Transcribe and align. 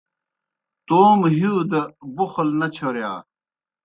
توموْ 0.87 1.27
ہِیؤ 1.35 1.59
دہ 1.69 1.81
بُغل 2.15 2.49
نہ 2.59 2.67
چھورِیا۔ 2.75 3.11